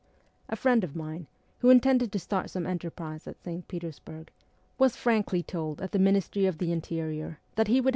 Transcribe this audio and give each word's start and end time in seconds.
A 0.49 0.55
friend 0.55 0.83
of 0.83 0.95
mine, 0.95 1.27
who 1.59 1.69
intended 1.69 2.11
to 2.11 2.17
start 2.17 2.49
some 2.49 2.65
enterprise 2.65 3.27
at 3.27 3.39
St. 3.43 3.67
Petersburg, 3.67 4.31
was 4.79 4.95
frankly 4.95 5.43
told 5.43 5.79
at 5.79 5.91
the 5.91 5.99
Ministry 5.99 6.47
of 6.47 6.57
the 6.57 6.71
Interior 6.71 7.39
that 7.53 7.67
he 7.67 7.79
would 7.79 7.85
have 7.85 7.89
ST. 7.89 7.89